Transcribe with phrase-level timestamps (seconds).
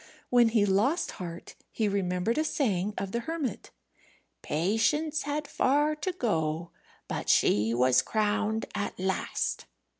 [0.31, 3.69] When he lost heart he remembered a saying of the hermit:
[4.41, 6.71] "Patience had far to go,
[7.07, 9.65] but she was crowned at last."